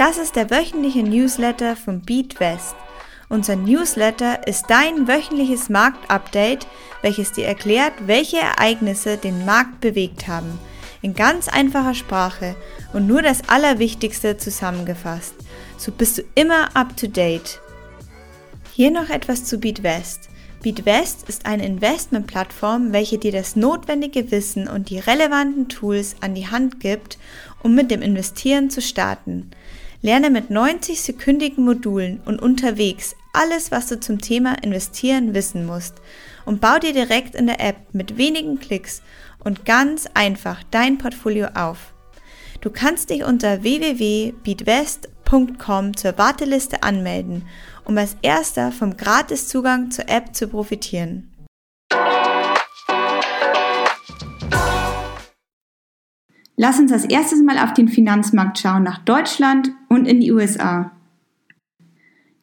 Das 0.00 0.16
ist 0.16 0.34
der 0.34 0.48
wöchentliche 0.48 1.02
Newsletter 1.02 1.76
von 1.76 2.00
BeatWest. 2.00 2.74
Unser 3.28 3.54
Newsletter 3.54 4.46
ist 4.48 4.64
dein 4.70 5.06
wöchentliches 5.06 5.68
Marktupdate, 5.68 6.66
welches 7.02 7.32
dir 7.32 7.44
erklärt, 7.44 7.92
welche 8.06 8.38
Ereignisse 8.38 9.18
den 9.18 9.44
Markt 9.44 9.82
bewegt 9.82 10.26
haben. 10.26 10.58
In 11.02 11.14
ganz 11.14 11.48
einfacher 11.48 11.92
Sprache 11.92 12.56
und 12.94 13.06
nur 13.06 13.20
das 13.20 13.46
Allerwichtigste 13.50 14.38
zusammengefasst. 14.38 15.34
So 15.76 15.92
bist 15.92 16.16
du 16.16 16.22
immer 16.34 16.74
up 16.74 16.96
to 16.96 17.06
date. 17.06 17.60
Hier 18.72 18.90
noch 18.90 19.10
etwas 19.10 19.44
zu 19.44 19.58
BeatWest. 19.58 20.30
BeatWest 20.62 21.28
ist 21.28 21.44
eine 21.44 21.66
Investmentplattform, 21.66 22.94
welche 22.94 23.18
dir 23.18 23.32
das 23.32 23.54
notwendige 23.54 24.30
Wissen 24.30 24.66
und 24.66 24.88
die 24.88 24.98
relevanten 24.98 25.68
Tools 25.68 26.16
an 26.22 26.34
die 26.34 26.48
Hand 26.48 26.80
gibt, 26.80 27.18
um 27.62 27.74
mit 27.74 27.90
dem 27.90 28.00
Investieren 28.00 28.70
zu 28.70 28.80
starten. 28.80 29.50
Lerne 30.02 30.30
mit 30.30 30.50
90-sekündigen 30.50 31.60
Modulen 31.60 32.20
und 32.24 32.40
unterwegs 32.40 33.14
alles, 33.32 33.70
was 33.70 33.86
du 33.88 34.00
zum 34.00 34.20
Thema 34.20 34.54
Investieren 34.62 35.34
wissen 35.34 35.66
musst 35.66 35.96
und 36.44 36.60
bau 36.60 36.78
dir 36.78 36.92
direkt 36.92 37.34
in 37.34 37.46
der 37.46 37.60
App 37.60 37.76
mit 37.92 38.16
wenigen 38.16 38.58
Klicks 38.58 39.02
und 39.44 39.64
ganz 39.64 40.08
einfach 40.14 40.64
dein 40.70 40.98
Portfolio 40.98 41.48
auf. 41.54 41.94
Du 42.60 42.70
kannst 42.70 43.10
dich 43.10 43.24
unter 43.24 43.62
www.beatwest.com 43.62 45.96
zur 45.96 46.18
Warteliste 46.18 46.82
anmelden 46.82 47.44
um 47.90 47.98
als 47.98 48.16
erster 48.22 48.72
vom 48.72 48.96
Gratiszugang 48.96 49.90
zur 49.90 50.08
App 50.08 50.34
zu 50.34 50.48
profitieren. 50.48 51.29
Lass 56.62 56.78
uns 56.78 56.92
als 56.92 57.06
erstes 57.06 57.42
mal 57.42 57.56
auf 57.56 57.72
den 57.72 57.88
Finanzmarkt 57.88 58.58
schauen, 58.58 58.82
nach 58.82 58.98
Deutschland 58.98 59.72
und 59.88 60.04
in 60.04 60.20
die 60.20 60.30
USA. 60.30 60.90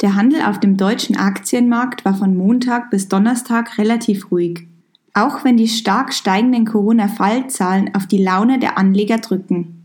Der 0.01 0.15
Handel 0.15 0.41
auf 0.41 0.59
dem 0.59 0.75
deutschen 0.75 1.15
Aktienmarkt 1.15 2.03
war 2.03 2.15
von 2.15 2.35
Montag 2.35 2.89
bis 2.89 3.09
Donnerstag 3.09 3.77
relativ 3.77 4.31
ruhig, 4.31 4.65
auch 5.13 5.43
wenn 5.43 5.55
die 5.55 5.67
stark 5.67 6.15
steigenden 6.15 6.65
Corona-Fallzahlen 6.65 7.93
auf 7.93 8.07
die 8.07 8.17
Laune 8.17 8.57
der 8.57 8.79
Anleger 8.79 9.19
drücken. 9.19 9.83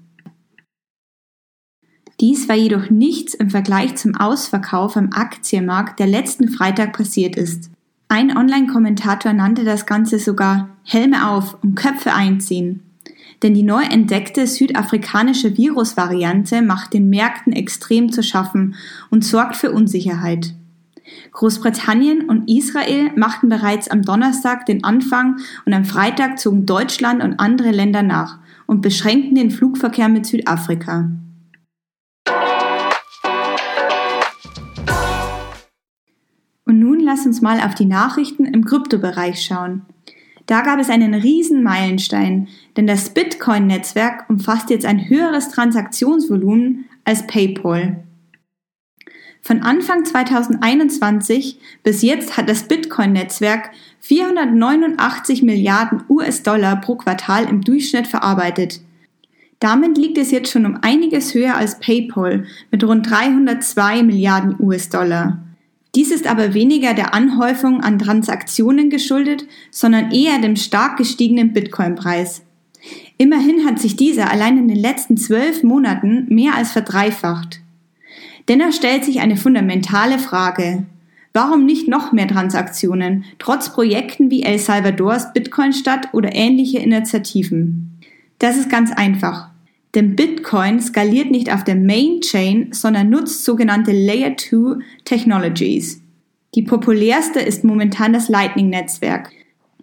Dies 2.18 2.48
war 2.48 2.56
jedoch 2.56 2.88
nichts 2.88 3.34
im 3.34 3.50
Vergleich 3.50 3.96
zum 3.96 4.14
Ausverkauf 4.14 4.96
am 4.96 5.12
Aktienmarkt, 5.12 5.98
der 5.98 6.06
letzten 6.06 6.48
Freitag 6.48 6.94
passiert 6.94 7.36
ist. 7.36 7.70
Ein 8.08 8.34
Online-Kommentator 8.34 9.34
nannte 9.34 9.64
das 9.64 9.84
Ganze 9.84 10.18
sogar 10.18 10.70
Helme 10.84 11.28
auf 11.28 11.62
und 11.62 11.74
Köpfe 11.74 12.14
einziehen. 12.14 12.80
Denn 13.42 13.54
die 13.54 13.62
neu 13.62 13.82
entdeckte 13.82 14.46
südafrikanische 14.46 15.56
Virusvariante 15.56 16.62
macht 16.62 16.92
den 16.92 17.08
Märkten 17.08 17.52
extrem 17.52 18.12
zu 18.12 18.22
schaffen 18.22 18.76
und 19.10 19.24
sorgt 19.24 19.56
für 19.56 19.72
Unsicherheit. 19.72 20.54
Großbritannien 21.32 22.28
und 22.28 22.48
Israel 22.48 23.10
machten 23.16 23.48
bereits 23.48 23.88
am 23.88 24.02
Donnerstag 24.02 24.66
den 24.66 24.84
Anfang 24.84 25.38
und 25.66 25.72
am 25.72 25.84
Freitag 25.84 26.38
zogen 26.38 26.66
Deutschland 26.66 27.22
und 27.22 27.40
andere 27.40 27.70
Länder 27.70 28.02
nach 28.02 28.38
und 28.66 28.80
beschränkten 28.80 29.34
den 29.34 29.50
Flugverkehr 29.50 30.08
mit 30.08 30.26
Südafrika. 30.26 31.10
lass 37.12 37.26
uns 37.26 37.42
mal 37.42 37.60
auf 37.60 37.74
die 37.74 37.84
Nachrichten 37.84 38.46
im 38.46 38.64
Kryptobereich 38.64 39.42
schauen. 39.42 39.82
Da 40.52 40.60
gab 40.60 40.78
es 40.78 40.90
einen 40.90 41.14
riesen 41.14 41.62
Meilenstein, 41.62 42.46
denn 42.76 42.86
das 42.86 43.08
Bitcoin-Netzwerk 43.08 44.28
umfasst 44.28 44.68
jetzt 44.68 44.84
ein 44.84 45.08
höheres 45.08 45.48
Transaktionsvolumen 45.48 46.84
als 47.04 47.26
PayPal. 47.26 48.04
Von 49.40 49.62
Anfang 49.62 50.04
2021 50.04 51.58
bis 51.82 52.02
jetzt 52.02 52.36
hat 52.36 52.50
das 52.50 52.64
Bitcoin-Netzwerk 52.64 53.70
489 54.00 55.42
Milliarden 55.42 56.04
US-Dollar 56.10 56.82
pro 56.82 56.96
Quartal 56.96 57.48
im 57.48 57.62
Durchschnitt 57.62 58.06
verarbeitet. 58.06 58.82
Damit 59.58 59.96
liegt 59.96 60.18
es 60.18 60.32
jetzt 60.32 60.52
schon 60.52 60.66
um 60.66 60.80
einiges 60.82 61.32
höher 61.32 61.56
als 61.56 61.78
PayPal 61.78 62.44
mit 62.70 62.84
rund 62.84 63.10
302 63.10 64.02
Milliarden 64.02 64.56
US-Dollar. 64.60 65.38
Dies 65.94 66.10
ist 66.10 66.26
aber 66.26 66.54
weniger 66.54 66.94
der 66.94 67.12
Anhäufung 67.12 67.82
an 67.82 67.98
Transaktionen 67.98 68.88
geschuldet, 68.88 69.46
sondern 69.70 70.10
eher 70.10 70.38
dem 70.38 70.56
stark 70.56 70.96
gestiegenen 70.96 71.52
Bitcoin-Preis. 71.52 72.42
Immerhin 73.18 73.66
hat 73.66 73.78
sich 73.78 73.94
dieser 73.96 74.30
allein 74.30 74.56
in 74.56 74.68
den 74.68 74.78
letzten 74.78 75.16
zwölf 75.16 75.62
Monaten 75.62 76.26
mehr 76.28 76.54
als 76.54 76.72
verdreifacht. 76.72 77.60
Dennoch 78.48 78.72
stellt 78.72 79.04
sich 79.04 79.20
eine 79.20 79.36
fundamentale 79.36 80.18
Frage. 80.18 80.84
Warum 81.34 81.64
nicht 81.64 81.88
noch 81.88 82.12
mehr 82.12 82.26
Transaktionen, 82.26 83.24
trotz 83.38 83.72
Projekten 83.72 84.30
wie 84.30 84.42
El 84.42 84.58
Salvadors 84.58 85.32
Bitcoin-Stadt 85.32 86.12
oder 86.12 86.34
ähnliche 86.34 86.78
Initiativen? 86.78 88.00
Das 88.38 88.56
ist 88.56 88.68
ganz 88.68 88.92
einfach. 88.92 89.51
Denn 89.94 90.16
Bitcoin 90.16 90.80
skaliert 90.80 91.30
nicht 91.30 91.52
auf 91.52 91.64
der 91.64 91.76
Main 91.76 92.20
Chain, 92.22 92.68
sondern 92.72 93.10
nutzt 93.10 93.44
sogenannte 93.44 93.92
Layer 93.92 94.36
2 94.36 94.82
Technologies. 95.04 96.00
Die 96.54 96.62
populärste 96.62 97.40
ist 97.40 97.64
momentan 97.64 98.12
das 98.12 98.28
Lightning-Netzwerk. 98.28 99.30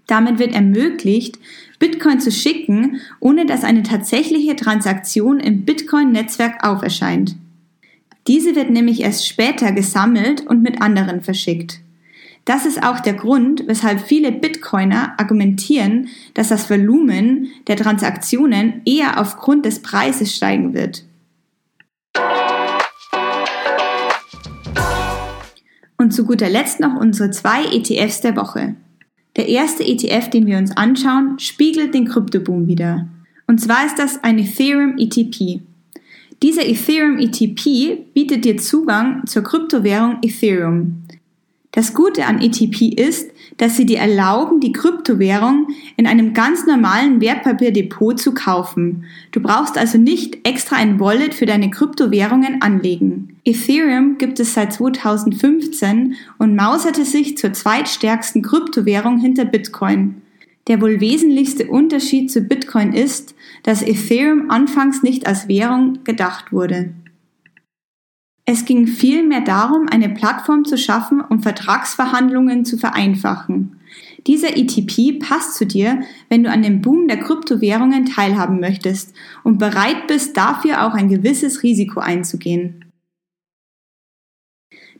Damit 0.07 0.39
wird 0.39 0.55
ermöglicht, 0.55 1.37
Bitcoin 1.77 2.19
zu 2.19 2.31
schicken, 2.31 2.99
ohne 3.19 3.45
dass 3.45 3.63
eine 3.63 3.83
tatsächliche 3.83 4.55
Transaktion 4.55 5.39
im 5.39 5.65
Bitcoin-Netzwerk 5.65 6.65
auferscheint. 6.65 7.35
Diese 8.27 8.55
wird 8.55 8.69
nämlich 8.69 9.01
erst 9.01 9.27
später 9.27 9.71
gesammelt 9.71 10.45
und 10.45 10.61
mit 10.63 10.81
anderen 10.81 11.21
verschickt. 11.21 11.81
Das 12.49 12.65
ist 12.65 12.81
auch 12.81 12.99
der 12.99 13.13
Grund, 13.13 13.67
weshalb 13.67 14.01
viele 14.01 14.31
Bitcoiner 14.31 15.13
argumentieren, 15.19 16.07
dass 16.33 16.49
das 16.49 16.67
Volumen 16.67 17.51
der 17.67 17.75
Transaktionen 17.75 18.81
eher 18.85 19.21
aufgrund 19.21 19.67
des 19.67 19.83
Preises 19.83 20.35
steigen 20.35 20.73
wird. 20.73 21.03
Und 25.99 26.11
zu 26.11 26.25
guter 26.25 26.49
Letzt 26.49 26.79
noch 26.79 26.99
unsere 26.99 27.29
zwei 27.29 27.65
ETFs 27.65 28.21
der 28.21 28.35
Woche. 28.35 28.73
Der 29.35 29.47
erste 29.47 29.83
ETF, 29.83 30.31
den 30.31 30.47
wir 30.47 30.57
uns 30.57 30.75
anschauen, 30.75 31.37
spiegelt 31.37 31.93
den 31.93 32.07
Kryptoboom 32.07 32.65
wieder. 32.65 33.07
Und 33.45 33.61
zwar 33.61 33.85
ist 33.85 33.99
das 33.99 34.23
ein 34.23 34.39
Ethereum 34.39 34.97
ETP. 34.97 35.61
Dieser 36.41 36.67
Ethereum 36.67 37.19
ETP 37.19 38.11
bietet 38.15 38.43
dir 38.43 38.57
Zugang 38.57 39.27
zur 39.27 39.43
Kryptowährung 39.43 40.17
Ethereum. 40.23 41.03
Das 41.79 41.93
Gute 41.93 42.25
an 42.25 42.41
ETP 42.41 42.93
ist, 42.93 43.31
dass 43.55 43.77
sie 43.77 43.85
dir 43.85 43.99
erlauben, 43.99 44.59
die 44.59 44.73
Kryptowährung 44.73 45.69
in 45.95 46.07
einem 46.07 46.33
ganz 46.33 46.67
normalen 46.67 47.21
Wertpapierdepot 47.21 48.19
zu 48.19 48.33
kaufen. 48.33 49.05
Du 49.31 49.39
brauchst 49.39 49.77
also 49.77 49.97
nicht 49.97 50.45
extra 50.45 50.75
ein 50.75 50.99
Wallet 50.99 51.33
für 51.33 51.45
deine 51.45 51.69
Kryptowährungen 51.69 52.61
anlegen. 52.61 53.37
Ethereum 53.45 54.17
gibt 54.17 54.41
es 54.41 54.55
seit 54.55 54.73
2015 54.73 56.15
und 56.37 56.53
mauserte 56.53 57.05
sich 57.05 57.37
zur 57.37 57.53
zweitstärksten 57.53 58.41
Kryptowährung 58.41 59.17
hinter 59.17 59.45
Bitcoin. 59.45 60.21
Der 60.67 60.81
wohl 60.81 60.99
wesentlichste 60.99 61.67
Unterschied 61.67 62.29
zu 62.29 62.41
Bitcoin 62.41 62.91
ist, 62.91 63.35
dass 63.63 63.83
Ethereum 63.83 64.51
anfangs 64.51 65.01
nicht 65.01 65.27
als 65.27 65.47
Währung 65.47 65.99
gedacht 66.03 66.51
wurde. 66.51 66.89
Es 68.51 68.65
ging 68.65 68.87
vielmehr 68.87 69.41
darum, 69.41 69.87
eine 69.91 70.09
Plattform 70.09 70.65
zu 70.65 70.75
schaffen, 70.75 71.21
um 71.21 71.43
Vertragsverhandlungen 71.43 72.65
zu 72.65 72.79
vereinfachen. 72.79 73.79
Dieser 74.25 74.57
ETP 74.57 75.19
passt 75.19 75.53
zu 75.53 75.67
dir, 75.67 76.01
wenn 76.29 76.43
du 76.43 76.49
an 76.49 76.63
dem 76.63 76.81
Boom 76.81 77.07
der 77.07 77.19
Kryptowährungen 77.19 78.07
teilhaben 78.07 78.59
möchtest 78.59 79.13
und 79.43 79.59
bereit 79.59 80.07
bist, 80.07 80.35
dafür 80.35 80.83
auch 80.83 80.95
ein 80.95 81.09
gewisses 81.09 81.61
Risiko 81.61 81.99
einzugehen. 81.99 82.85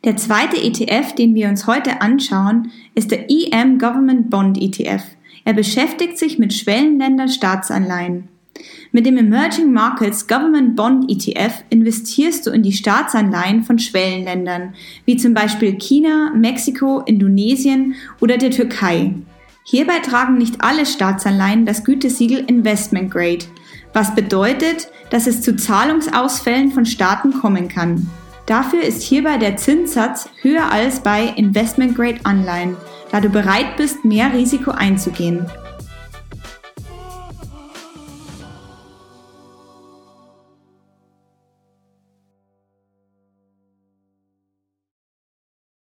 Der 0.03 0.15
zweite 0.15 0.57
ETF, 0.57 1.15
den 1.15 1.33
wir 1.33 1.49
uns 1.49 1.65
heute 1.65 2.01
anschauen, 2.01 2.69
ist 2.93 3.09
der 3.09 3.31
EM 3.31 3.79
Government 3.79 4.29
Bond 4.29 4.61
ETF. 4.61 5.01
Er 5.43 5.53
beschäftigt 5.53 6.19
sich 6.19 6.37
mit 6.37 6.53
Schwellenländer 6.53 7.27
Staatsanleihen. 7.27 8.27
Mit 8.91 9.05
dem 9.05 9.17
Emerging 9.17 9.71
Markets 9.71 10.27
Government 10.27 10.75
Bond 10.75 11.11
ETF 11.11 11.63
investierst 11.69 12.47
du 12.47 12.49
in 12.49 12.63
die 12.63 12.71
Staatsanleihen 12.71 13.61
von 13.61 13.77
Schwellenländern, 13.77 14.73
wie 15.05 15.15
zum 15.15 15.35
Beispiel 15.35 15.73
China, 15.73 16.31
Mexiko, 16.35 17.01
Indonesien 17.05 17.93
oder 18.19 18.37
der 18.37 18.49
Türkei. 18.49 19.13
Hierbei 19.63 19.99
tragen 19.99 20.39
nicht 20.39 20.61
alle 20.61 20.87
Staatsanleihen 20.87 21.67
das 21.67 21.83
Gütesiegel 21.83 22.39
Investment 22.47 23.11
Grade, 23.11 23.45
was 23.93 24.15
bedeutet, 24.15 24.89
dass 25.11 25.27
es 25.27 25.43
zu 25.43 25.55
Zahlungsausfällen 25.55 26.71
von 26.71 26.87
Staaten 26.87 27.33
kommen 27.33 27.67
kann. 27.67 28.09
Dafür 28.47 28.81
ist 28.81 29.03
hierbei 29.03 29.37
der 29.37 29.57
Zinssatz 29.57 30.27
höher 30.41 30.71
als 30.71 31.01
bei 31.01 31.25
Investment 31.35 31.95
Grade 31.95 32.21
Anleihen, 32.23 32.75
da 33.11 33.21
du 33.21 33.29
bereit 33.29 33.77
bist, 33.77 34.03
mehr 34.03 34.33
Risiko 34.33 34.71
einzugehen. 34.71 35.45